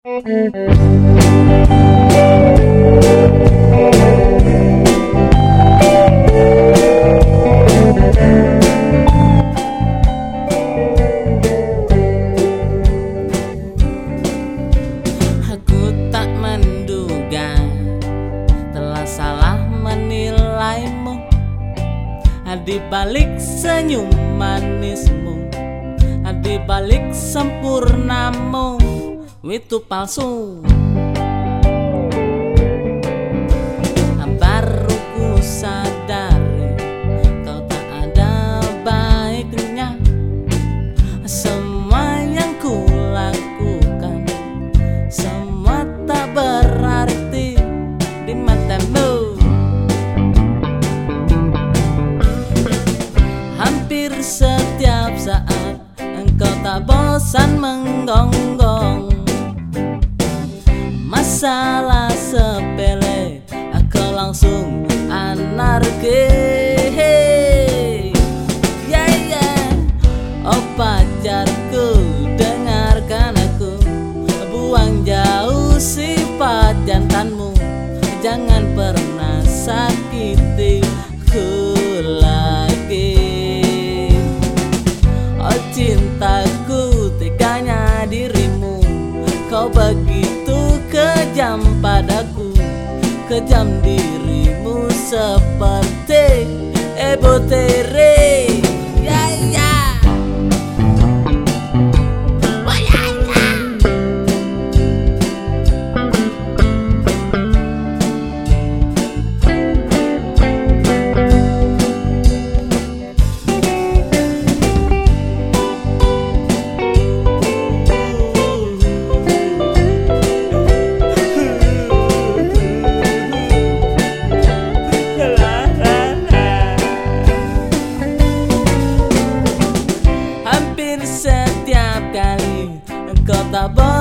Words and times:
Di 0.00 0.08
balik 22.88 23.36
senyum 23.36 24.08
manismu 24.40 25.44
Di 26.40 26.56
balik 26.64 27.12
sempurnamu 27.12 28.99
Itu 29.40 29.80
palsu. 29.80 30.60
Baru 34.40 34.96
ku 35.16 35.36
sadari 35.40 36.76
Kau 37.44 37.60
tak 37.64 37.84
ada 37.88 38.60
baiknya. 38.84 39.96
Semua 41.24 42.20
yang 42.24 42.56
ku 42.60 42.84
lakukan 42.88 44.28
Semua 45.08 45.88
tak 46.04 46.36
berarti 46.36 47.56
di 48.28 48.34
matamu. 48.36 49.40
Hampir 53.56 54.12
setiap 54.20 55.16
saat 55.16 55.80
Engkau 56.00 56.52
tak 56.60 56.84
bosan 56.84 57.56
menggonggong 57.56 57.79
Masalah 61.40 62.12
sepele 62.12 63.40
Aku 63.72 64.12
langsung 64.12 64.84
anarki 65.08 66.28
Ya 68.84 69.08
ya 69.08 69.48
Oh 70.44 70.60
pacarku 70.76 71.96
dengarkan 72.36 73.40
aku. 73.40 73.72
Buang 74.52 75.00
jauh 75.00 75.80
sifat 75.80 76.76
jantanmu. 76.84 77.56
Jangan 78.20 78.76
pernah 78.76 79.40
sakiti 79.40 80.39
Kejam 93.30 93.78
dirimu 93.86 94.90
seperti 94.90 96.50
Ebo 96.98 97.38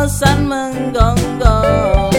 bosan 0.10 0.50
menggonggong. 0.50 2.10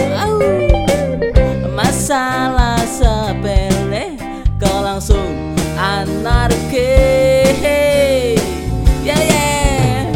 Masalah 1.75 2.79
sepele 2.87 4.15
Kau 4.55 4.79
langsung 4.79 5.35
anarki. 5.75 6.87
Ya 9.03 9.19
ya. 9.19 10.07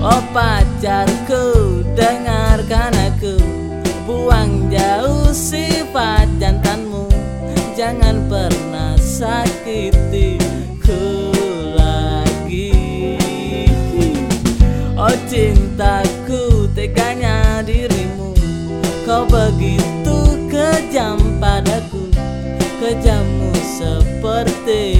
Oh 0.00 0.24
pacarku 0.32 1.84
dengarkan 1.92 2.96
aku. 3.12 3.36
Buang 4.08 4.72
jauh 4.72 5.36
sifat 5.36 6.32
jantanmu. 6.40 7.12
Jangan 7.76 8.24
pernah 8.24 8.96
sakiti 8.96 10.09
Kejammu 22.90 23.54
seperti 23.78 24.98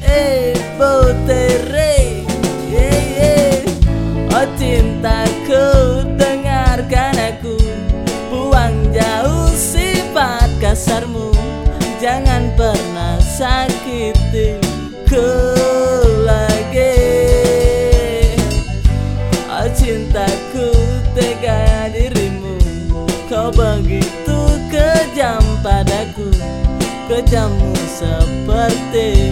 Ebo 0.00 1.12
Tere 1.28 2.24
yeah, 2.72 3.00
yeah. 3.20 4.32
Oh 4.32 4.48
cintaku 4.56 6.08
dengarkan 6.16 7.12
aku. 7.20 7.60
Buang 8.32 8.96
jauh 8.96 9.52
sifat 9.52 10.56
kasarmu. 10.56 11.36
Jangan 12.00 12.48
pernah 12.56 13.20
sakiti 13.20 14.56
ku 15.04 15.28
lagi. 16.24 16.96
Oh 19.52 19.68
cintaku 19.76 20.72
tega 21.12 21.92
dirimu. 21.92 22.56
Kau 23.28 23.52
begitu 23.52 24.01
Kejammu 27.32 27.72
seperti 27.88 29.31